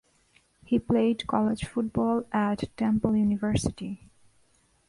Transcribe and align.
He 0.65 0.79
played 0.79 1.27
college 1.27 1.63
football 1.65 2.25
at 2.33 2.75
Temple 2.75 3.15
University. 3.15 4.09